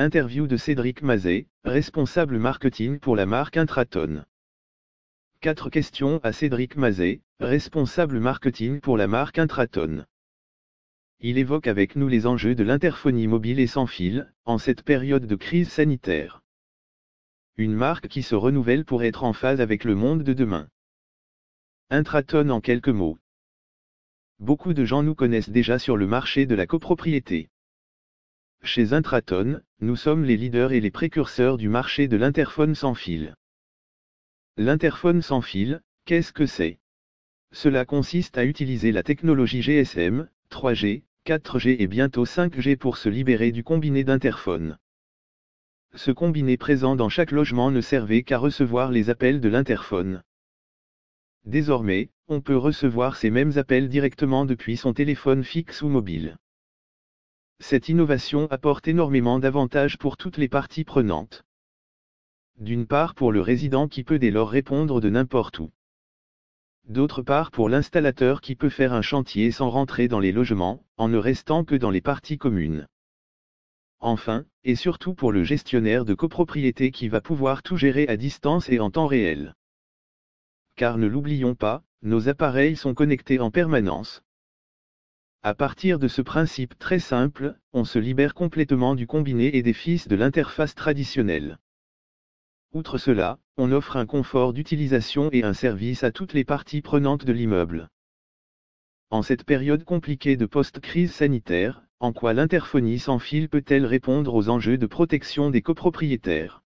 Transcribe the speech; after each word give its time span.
Interview 0.00 0.46
de 0.46 0.56
Cédric 0.56 1.02
Mazet, 1.02 1.48
responsable 1.64 2.38
marketing 2.38 3.00
pour 3.00 3.16
la 3.16 3.26
marque 3.26 3.56
Intraton. 3.56 4.22
4 5.40 5.70
questions 5.70 6.20
à 6.22 6.32
Cédric 6.32 6.76
Mazet, 6.76 7.20
responsable 7.40 8.20
marketing 8.20 8.78
pour 8.78 8.96
la 8.96 9.08
marque 9.08 9.40
Intraton. 9.40 10.04
Il 11.18 11.36
évoque 11.36 11.66
avec 11.66 11.96
nous 11.96 12.06
les 12.06 12.28
enjeux 12.28 12.54
de 12.54 12.62
l'interphonie 12.62 13.26
mobile 13.26 13.58
et 13.58 13.66
sans 13.66 13.88
fil, 13.88 14.32
en 14.44 14.58
cette 14.58 14.84
période 14.84 15.26
de 15.26 15.34
crise 15.34 15.68
sanitaire. 15.68 16.44
Une 17.56 17.74
marque 17.74 18.06
qui 18.06 18.22
se 18.22 18.36
renouvelle 18.36 18.84
pour 18.84 19.02
être 19.02 19.24
en 19.24 19.32
phase 19.32 19.60
avec 19.60 19.82
le 19.82 19.96
monde 19.96 20.22
de 20.22 20.32
demain. 20.32 20.68
Intraton 21.90 22.50
en 22.50 22.60
quelques 22.60 22.86
mots. 22.86 23.18
Beaucoup 24.38 24.74
de 24.74 24.84
gens 24.84 25.02
nous 25.02 25.16
connaissent 25.16 25.50
déjà 25.50 25.80
sur 25.80 25.96
le 25.96 26.06
marché 26.06 26.46
de 26.46 26.54
la 26.54 26.68
copropriété. 26.68 27.48
Chez 28.62 28.92
Intraton, 28.92 29.60
nous 29.80 29.96
sommes 29.96 30.24
les 30.24 30.36
leaders 30.36 30.72
et 30.72 30.80
les 30.80 30.90
précurseurs 30.90 31.56
du 31.56 31.68
marché 31.68 32.08
de 32.08 32.16
l'interphone 32.16 32.74
sans 32.74 32.94
fil. 32.94 33.34
L'interphone 34.56 35.22
sans 35.22 35.40
fil, 35.40 35.80
qu'est-ce 36.04 36.32
que 36.32 36.44
c'est? 36.44 36.78
Cela 37.52 37.84
consiste 37.84 38.36
à 38.36 38.44
utiliser 38.44 38.92
la 38.92 39.02
technologie 39.02 39.62
GSM, 39.62 40.28
3G, 40.50 41.04
4G 41.24 41.76
et 41.78 41.86
bientôt 41.86 42.24
5G 42.24 42.76
pour 42.76 42.96
se 42.96 43.08
libérer 43.08 43.52
du 43.52 43.64
combiné 43.64 44.04
d'interphone. 44.04 44.76
Ce 45.94 46.10
combiné 46.10 46.56
présent 46.56 46.96
dans 46.96 47.08
chaque 47.08 47.30
logement 47.30 47.70
ne 47.70 47.80
servait 47.80 48.22
qu'à 48.22 48.38
recevoir 48.38 48.90
les 48.90 49.08
appels 49.08 49.40
de 49.40 49.48
l'interphone. 49.48 50.22
Désormais, 51.44 52.10
on 52.26 52.40
peut 52.40 52.56
recevoir 52.56 53.16
ces 53.16 53.30
mêmes 53.30 53.56
appels 53.56 53.88
directement 53.88 54.44
depuis 54.44 54.76
son 54.76 54.92
téléphone 54.92 55.44
fixe 55.44 55.80
ou 55.80 55.88
mobile. 55.88 56.36
Cette 57.60 57.88
innovation 57.88 58.46
apporte 58.50 58.86
énormément 58.86 59.40
d'avantages 59.40 59.98
pour 59.98 60.16
toutes 60.16 60.38
les 60.38 60.48
parties 60.48 60.84
prenantes. 60.84 61.44
D'une 62.56 62.86
part 62.86 63.14
pour 63.14 63.32
le 63.32 63.40
résident 63.40 63.88
qui 63.88 64.04
peut 64.04 64.18
dès 64.18 64.30
lors 64.30 64.50
répondre 64.50 65.00
de 65.00 65.10
n'importe 65.10 65.58
où. 65.58 65.70
D'autre 66.84 67.20
part 67.22 67.50
pour 67.50 67.68
l'installateur 67.68 68.40
qui 68.40 68.54
peut 68.54 68.68
faire 68.68 68.92
un 68.92 69.02
chantier 69.02 69.50
sans 69.50 69.70
rentrer 69.70 70.08
dans 70.08 70.20
les 70.20 70.32
logements, 70.32 70.84
en 70.96 71.08
ne 71.08 71.18
restant 71.18 71.64
que 71.64 71.74
dans 71.74 71.90
les 71.90 72.00
parties 72.00 72.38
communes. 72.38 72.86
Enfin, 74.00 74.44
et 74.62 74.76
surtout 74.76 75.14
pour 75.14 75.32
le 75.32 75.42
gestionnaire 75.42 76.04
de 76.04 76.14
copropriété 76.14 76.92
qui 76.92 77.08
va 77.08 77.20
pouvoir 77.20 77.62
tout 77.62 77.76
gérer 77.76 78.06
à 78.06 78.16
distance 78.16 78.68
et 78.68 78.78
en 78.78 78.90
temps 78.90 79.08
réel. 79.08 79.54
Car 80.76 80.96
ne 80.96 81.08
l'oublions 81.08 81.56
pas, 81.56 81.82
nos 82.02 82.28
appareils 82.28 82.76
sont 82.76 82.94
connectés 82.94 83.40
en 83.40 83.50
permanence. 83.50 84.22
À 85.44 85.54
partir 85.54 86.00
de 86.00 86.08
ce 86.08 86.20
principe 86.20 86.76
très 86.80 86.98
simple, 86.98 87.54
on 87.72 87.84
se 87.84 88.00
libère 88.00 88.34
complètement 88.34 88.96
du 88.96 89.06
combiné 89.06 89.56
et 89.56 89.62
des 89.62 89.72
fils 89.72 90.08
de 90.08 90.16
l'interface 90.16 90.74
traditionnelle. 90.74 91.58
Outre 92.72 92.98
cela, 92.98 93.38
on 93.56 93.70
offre 93.70 93.96
un 93.96 94.04
confort 94.04 94.52
d'utilisation 94.52 95.30
et 95.30 95.44
un 95.44 95.54
service 95.54 96.02
à 96.02 96.10
toutes 96.10 96.32
les 96.32 96.44
parties 96.44 96.82
prenantes 96.82 97.24
de 97.24 97.32
l'immeuble. 97.32 97.88
En 99.10 99.22
cette 99.22 99.44
période 99.44 99.84
compliquée 99.84 100.36
de 100.36 100.44
post-crise 100.44 101.12
sanitaire, 101.12 101.84
en 102.00 102.12
quoi 102.12 102.34
l'interphonie 102.34 102.98
sans 102.98 103.20
fil 103.20 103.48
peut-elle 103.48 103.86
répondre 103.86 104.34
aux 104.34 104.48
enjeux 104.48 104.76
de 104.76 104.86
protection 104.86 105.50
des 105.50 105.62
copropriétaires? 105.62 106.64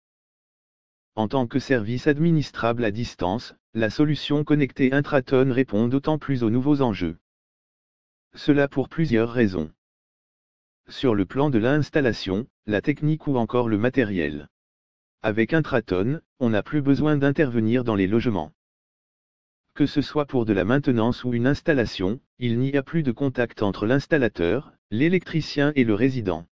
En 1.15 1.29
tant 1.29 1.47
que 1.47 1.59
service 1.59 2.07
administrable 2.07 2.85
à 2.85 2.91
distance, 2.91 3.55
la 3.75 3.91
solution 3.91 4.45
connectée 4.45 4.95
Intraton 4.95 5.53
répond 5.53 5.89
d'autant 5.89 6.19
plus 6.19 6.43
aux 6.43 6.51
nouveaux 6.51 6.81
enjeux. 6.81 7.19
Cela 8.35 8.67
pour 8.67 8.89
plusieurs 8.89 9.31
raisons. 9.31 9.71
Sur 10.89 11.15
le 11.15 11.27
plan 11.27 11.51
de 11.51 11.59
l'installation, 11.59 12.47
la 12.67 12.81
technique 12.81 13.27
ou 13.27 13.37
encore 13.37 13.69
le 13.69 13.77
matériel. 13.77 14.49
Avec 15.21 15.53
Intraton, 15.53 16.21
on 16.41 16.51
n'a 16.51 16.63
plus 16.63 16.81
besoin 16.81 17.17
d'intervenir 17.17 17.85
dans 17.85 17.95
les 17.95 18.07
logements. 18.07 18.53
Que 19.75 19.87
ce 19.87 20.01
soit 20.01 20.27
pour 20.27 20.45
de 20.47 20.53
la 20.53 20.65
maintenance 20.65 21.25
ou 21.25 21.35
une 21.35 21.47
installation, 21.47 22.21
il 22.39 22.59
n'y 22.59 22.77
a 22.77 22.83
plus 22.83 23.03
de 23.03 23.13
contact 23.13 23.63
entre 23.63 23.87
l'installateur, 23.87 24.73
l'électricien 24.91 25.73
et 25.77 25.85
le 25.85 25.95
résident. 25.95 26.47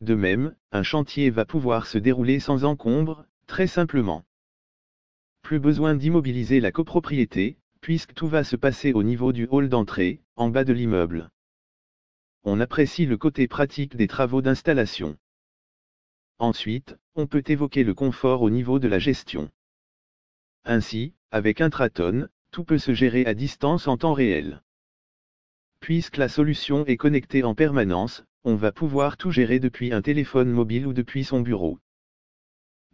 De 0.00 0.14
même, 0.14 0.56
un 0.72 0.82
chantier 0.82 1.30
va 1.30 1.44
pouvoir 1.44 1.86
se 1.86 1.98
dérouler 1.98 2.40
sans 2.40 2.64
encombre, 2.64 3.26
très 3.46 3.66
simplement. 3.66 4.24
Plus 5.42 5.60
besoin 5.60 5.94
d'immobiliser 5.94 6.60
la 6.60 6.72
copropriété, 6.72 7.58
puisque 7.84 8.14
tout 8.14 8.28
va 8.28 8.44
se 8.44 8.56
passer 8.56 8.94
au 8.94 9.02
niveau 9.02 9.34
du 9.34 9.46
hall 9.50 9.68
d'entrée, 9.68 10.22
en 10.36 10.48
bas 10.48 10.64
de 10.64 10.72
l'immeuble. 10.72 11.28
On 12.42 12.58
apprécie 12.58 13.04
le 13.04 13.18
côté 13.18 13.46
pratique 13.46 13.94
des 13.94 14.06
travaux 14.08 14.40
d'installation. 14.40 15.18
Ensuite, 16.38 16.96
on 17.14 17.26
peut 17.26 17.42
évoquer 17.46 17.84
le 17.84 17.92
confort 17.92 18.40
au 18.40 18.48
niveau 18.48 18.78
de 18.78 18.88
la 18.88 18.98
gestion. 18.98 19.50
Ainsi, 20.64 21.12
avec 21.30 21.60
Intraton, 21.60 22.26
tout 22.52 22.64
peut 22.64 22.78
se 22.78 22.94
gérer 22.94 23.26
à 23.26 23.34
distance 23.34 23.86
en 23.86 23.98
temps 23.98 24.14
réel. 24.14 24.62
Puisque 25.80 26.16
la 26.16 26.30
solution 26.30 26.86
est 26.86 26.96
connectée 26.96 27.42
en 27.42 27.54
permanence, 27.54 28.24
on 28.44 28.54
va 28.54 28.72
pouvoir 28.72 29.18
tout 29.18 29.30
gérer 29.30 29.60
depuis 29.60 29.92
un 29.92 30.00
téléphone 30.00 30.50
mobile 30.50 30.86
ou 30.86 30.94
depuis 30.94 31.22
son 31.22 31.42
bureau. 31.42 31.78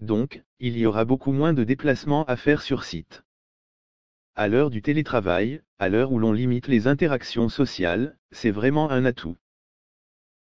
Donc, 0.00 0.42
il 0.58 0.76
y 0.76 0.84
aura 0.84 1.04
beaucoup 1.04 1.30
moins 1.30 1.52
de 1.52 1.62
déplacements 1.62 2.24
à 2.24 2.34
faire 2.34 2.60
sur 2.60 2.82
site. 2.82 3.22
À 4.36 4.48
l'heure 4.48 4.70
du 4.70 4.80
télétravail, 4.80 5.60
à 5.78 5.88
l'heure 5.88 6.12
où 6.12 6.18
l'on 6.18 6.32
limite 6.32 6.68
les 6.68 6.86
interactions 6.86 7.48
sociales, 7.48 8.16
c'est 8.30 8.50
vraiment 8.50 8.90
un 8.90 9.04
atout. 9.04 9.36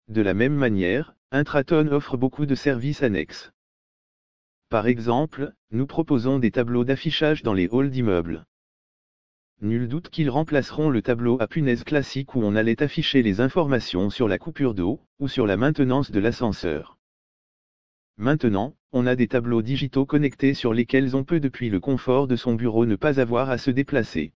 De 0.09 0.21
la 0.21 0.35
même 0.35 0.55
manière, 0.55 1.15
Intraton 1.31 1.89
offre 1.89 2.17
beaucoup 2.17 2.47
de 2.47 2.55
services 2.55 3.03
annexes. 3.03 3.53
Par 4.69 4.87
exemple, 4.87 5.53
nous 5.71 5.87
proposons 5.87 6.39
des 6.39 6.51
tableaux 6.51 6.85
d'affichage 6.85 7.43
dans 7.43 7.55
les 7.55 7.69
halls 7.71 7.91
d'immeubles. 7.91 8.47
Nul 9.61 9.89
doute 9.89 10.09
qu'ils 10.09 10.31
remplaceront 10.31 10.89
le 10.89 11.03
tableau 11.03 11.37
à 11.41 11.47
punaise 11.47 11.85
classique 11.85 12.35
où 12.35 12.41
on 12.43 12.57
allait 12.57 12.83
afficher 12.83 13.23
les 13.23 13.41
informations 13.41 14.09
sur 14.09 14.29
la 14.29 14.39
coupure 14.39 14.75
d'eau, 14.75 15.01
ou 15.19 15.29
sur 15.29 15.47
la 15.47 15.57
maintenance 15.57 16.11
de 16.11 16.21
l'ascenseur. 16.21 16.97
Maintenant, 18.17 18.77
on 18.93 19.07
a 19.07 19.17
des 19.17 19.29
tableaux 19.29 19.63
digitaux 19.63 20.07
connectés 20.07 20.55
sur 20.55 20.73
lesquels 20.73 21.15
on 21.15 21.25
peut 21.25 21.41
depuis 21.41 21.69
le 21.69 21.81
confort 21.81 22.27
de 22.27 22.37
son 22.37 22.55
bureau 22.55 22.87
ne 22.87 22.97
pas 22.97 23.21
avoir 23.21 23.51
à 23.51 23.59
se 23.59 23.71
déplacer. 23.71 24.33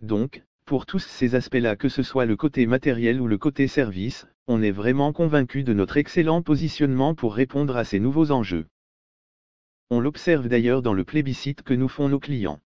Donc, 0.00 0.44
pour 0.64 0.86
tous 0.86 1.00
ces 1.00 1.34
aspects-là 1.34 1.76
que 1.76 1.88
ce 1.88 2.02
soit 2.02 2.24
le 2.24 2.36
côté 2.36 2.66
matériel 2.66 3.20
ou 3.20 3.26
le 3.26 3.38
côté 3.38 3.66
service, 3.66 4.26
on 4.46 4.62
est 4.62 4.70
vraiment 4.70 5.12
convaincu 5.12 5.64
de 5.64 5.72
notre 5.72 5.96
excellent 5.96 6.42
positionnement 6.42 7.14
pour 7.14 7.34
répondre 7.34 7.76
à 7.76 7.84
ces 7.84 7.98
nouveaux 7.98 8.30
enjeux. 8.30 8.66
On 9.90 10.00
l'observe 10.00 10.48
d'ailleurs 10.48 10.82
dans 10.82 10.94
le 10.94 11.04
plébiscite 11.04 11.62
que 11.62 11.74
nous 11.74 11.88
font 11.88 12.08
nos 12.08 12.20
clients. 12.20 12.60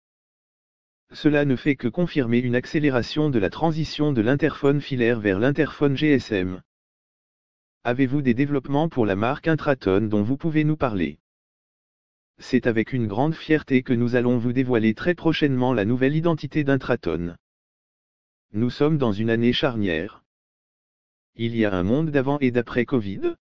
Cela 1.13 1.45
ne 1.45 1.57
fait 1.57 1.77
que 1.77 1.89
confirmer 1.89 2.39
une 2.39 2.55
accélération 2.55 3.31
de 3.31 3.39
la 3.39 3.49
transition 3.51 4.13
de 4.13 4.21
l'interphone 4.21 4.81
filaire 4.81 5.21
vers 5.21 5.39
l'interphone 5.39 5.97
GSM. 5.97 6.61
Avez-vous 7.89 8.21
des 8.21 8.35
développements 8.35 8.89
pour 8.89 9.07
la 9.07 9.15
marque 9.15 9.47
Intraton 9.47 10.09
dont 10.09 10.25
vous 10.25 10.37
pouvez 10.37 10.65
nous 10.65 10.77
parler? 10.77 11.21
C'est 12.39 12.67
avec 12.67 12.93
une 12.93 13.07
grande 13.07 13.37
fierté 13.37 13.85
que 13.85 13.93
nous 13.93 14.17
allons 14.17 14.39
vous 14.39 14.53
dévoiler 14.53 14.93
très 14.93 15.15
prochainement 15.15 15.73
la 15.73 15.85
nouvelle 15.85 16.17
identité 16.17 16.65
d'Intraton. 16.65 17.37
Nous 18.53 18.71
sommes 18.71 18.99
dans 18.99 19.13
une 19.13 19.31
année 19.31 19.53
charnière. 19.53 20.25
Il 21.37 21.55
y 21.55 21.65
a 21.65 21.73
un 21.73 21.85
monde 21.85 22.11
d'avant 22.11 22.41
et 22.41 22.51
d'après 22.51 22.87
Covid 22.87 23.37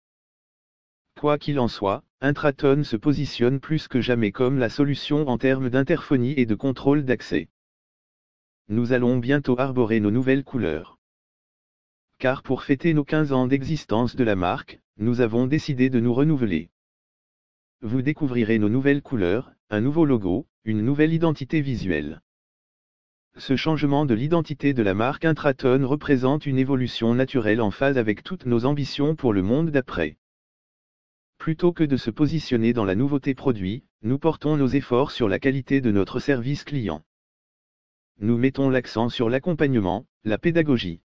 Quoi 1.17 1.37
qu'il 1.37 1.57
en 1.57 1.69
soit, 1.69 2.03
Intraton 2.19 2.83
se 2.83 2.97
positionne 2.97 3.61
plus 3.61 3.87
que 3.87 4.01
jamais 4.01 4.33
comme 4.33 4.59
la 4.59 4.69
solution 4.69 5.25
en 5.29 5.37
termes 5.37 5.69
d'interphonie 5.69 6.33
et 6.35 6.45
de 6.45 6.55
contrôle 6.55 7.05
d'accès. 7.05 7.47
Nous 8.67 8.91
allons 8.91 9.19
bientôt 9.19 9.57
arborer 9.57 10.01
nos 10.01 10.11
nouvelles 10.11 10.43
couleurs 10.43 10.99
car 12.23 12.41
pour 12.41 12.63
fêter 12.63 12.93
nos 12.93 13.03
15 13.03 13.33
ans 13.33 13.47
d'existence 13.47 14.15
de 14.15 14.23
la 14.23 14.37
marque, 14.37 14.79
nous 14.95 15.19
avons 15.19 15.45
décidé 15.45 15.89
de 15.89 15.99
nous 15.99 16.13
renouveler. 16.13 16.69
Vous 17.81 18.01
découvrirez 18.01 18.59
nos 18.59 18.69
nouvelles 18.69 19.01
couleurs, 19.01 19.51
un 19.69 19.81
nouveau 19.81 20.05
logo, 20.05 20.47
une 20.63 20.85
nouvelle 20.85 21.11
identité 21.11 21.59
visuelle. 21.59 22.21
Ce 23.35 23.57
changement 23.57 24.05
de 24.05 24.13
l'identité 24.13 24.73
de 24.73 24.81
la 24.81 24.93
marque 24.93 25.25
Intraton 25.25 25.85
représente 25.85 26.45
une 26.45 26.57
évolution 26.57 27.13
naturelle 27.13 27.59
en 27.59 27.71
phase 27.71 27.97
avec 27.97 28.23
toutes 28.23 28.45
nos 28.45 28.63
ambitions 28.63 29.17
pour 29.17 29.33
le 29.33 29.41
monde 29.41 29.69
d'après. 29.69 30.15
Plutôt 31.37 31.73
que 31.73 31.83
de 31.83 31.97
se 31.97 32.09
positionner 32.09 32.71
dans 32.71 32.85
la 32.85 32.95
nouveauté 32.95 33.35
produit, 33.35 33.83
nous 34.01 34.17
portons 34.17 34.55
nos 34.55 34.67
efforts 34.67 35.11
sur 35.11 35.27
la 35.27 35.39
qualité 35.39 35.81
de 35.81 35.91
notre 35.91 36.21
service 36.21 36.63
client. 36.63 37.03
Nous 38.19 38.37
mettons 38.37 38.69
l'accent 38.69 39.09
sur 39.09 39.29
l'accompagnement, 39.29 40.05
la 40.23 40.37
pédagogie. 40.37 41.02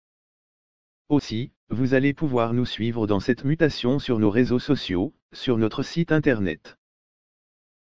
Aussi, 1.13 1.53
vous 1.69 1.93
allez 1.93 2.15
pouvoir 2.15 2.55
nous 2.55 2.65
suivre 2.65 3.07
dans 3.07 3.21
cette 3.21 3.45
mutation 3.45 3.99
sur 3.99 4.19
nos 4.19 4.31
réseaux 4.31 4.59
sociaux, 4.59 5.13
sur 5.35 5.59
notre 5.59 5.83
site 5.83 6.11
internet. 6.11 6.79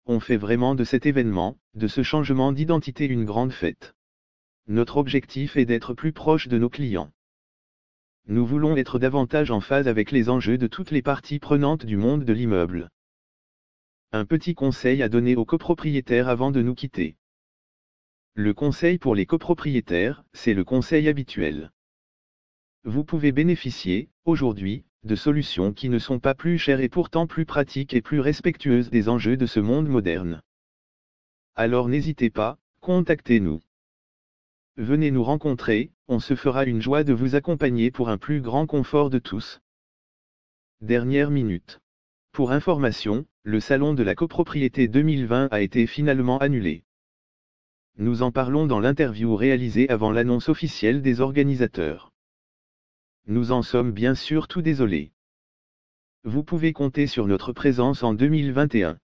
On 0.07 0.19
fait 0.19 0.39
vraiment 0.39 0.75
de 0.75 0.83
cet 0.83 1.05
événement, 1.05 1.59
de 1.75 1.89
ce 1.89 2.03
changement 2.03 2.53
d'identité 2.53 3.05
une 3.05 3.27
grande 3.27 3.53
fête. 3.53 3.95
Notre 4.67 4.97
objectif 4.97 5.59
est 5.59 5.67
d'être 5.67 5.93
plus 5.93 6.15
proche 6.15 6.49
de 6.49 6.57
nos 6.57 6.71
clients. 6.71 7.13
Nous 8.29 8.47
voulons 8.47 8.79
être 8.79 8.99
davantage 8.99 9.51
en 9.51 9.61
phase 9.61 9.89
avec 9.89 10.11
les 10.11 10.31
enjeux 10.31 10.57
de 10.57 10.67
toutes 10.67 10.91
les 10.91 11.03
parties 11.03 11.39
prenantes 11.39 11.85
du 11.85 11.99
monde 11.99 12.25
de 12.25 12.33
l'immeuble. 12.33 12.89
Un 14.11 14.25
petit 14.25 14.55
conseil 14.55 15.03
à 15.03 15.11
donner 15.11 15.37
aux 15.37 15.45
copropriétaires 15.45 16.29
avant 16.29 16.51
de 16.51 16.63
nous 16.63 16.75
quitter. 16.75 17.19
Le 18.33 18.55
conseil 18.55 18.97
pour 18.97 19.15
les 19.15 19.27
copropriétaires, 19.27 20.25
c'est 20.33 20.55
le 20.55 20.65
conseil 20.65 21.09
habituel. 21.09 21.71
Vous 22.85 23.05
pouvez 23.05 23.33
bénéficier, 23.33 24.09
aujourd'hui, 24.25 24.85
de 25.05 25.17
solutions 25.17 25.73
qui 25.73 25.89
ne 25.89 25.99
sont 25.99 26.21
pas 26.21 26.35
plus 26.35 26.59
chères 26.59 26.81
et 26.81 26.89
pourtant 26.89 27.27
plus 27.27 27.45
pratiques 27.45 27.95
et 27.95 28.03
plus 28.03 28.21
respectueuses 28.21 28.91
des 28.91 29.09
enjeux 29.09 29.37
de 29.37 29.47
ce 29.47 29.61
monde 29.61 29.89
moderne. 29.89 30.43
Alors 31.55 31.89
n'hésitez 31.89 32.31
pas, 32.31 32.59
contactez-nous. 32.81 33.61
Venez 34.77 35.11
nous 35.11 35.25
rencontrer, 35.25 35.91
on 36.07 36.21
se 36.21 36.37
fera 36.37 36.65
une 36.65 36.81
joie 36.81 37.03
de 37.03 37.13
vous 37.13 37.35
accompagner 37.35 37.91
pour 37.91 38.09
un 38.11 38.19
plus 38.19 38.41
grand 38.41 38.67
confort 38.67 39.11
de 39.11 39.19
tous. 39.19 39.61
Dernière 40.81 41.31
minute. 41.31 41.81
Pour 42.31 42.53
information, 42.53 43.27
le 43.43 43.59
Salon 43.59 43.95
de 43.95 44.05
la 44.05 44.15
copropriété 44.15 44.87
2020 44.87 45.49
a 45.51 45.61
été 45.61 45.89
finalement 45.89 46.39
annulé. 46.39 46.85
Nous 47.97 48.23
en 48.23 48.31
parlons 48.31 48.67
dans 48.67 48.79
l'interview 48.79 49.35
réalisée 49.35 49.91
avant 49.91 50.13
l'annonce 50.13 50.49
officielle 50.49 51.03
des 51.03 51.21
organisateurs. 51.21 52.08
Nous 53.31 53.53
en 53.53 53.61
sommes 53.61 53.93
bien 53.93 54.15
sûr 54.15 54.49
tout 54.49 54.63
désolés. 54.63 55.13
Vous 56.25 56.43
pouvez 56.43 56.73
compter 56.73 57.07
sur 57.07 57.27
notre 57.27 57.53
présence 57.53 58.03
en 58.03 58.15
2021. 58.15 58.99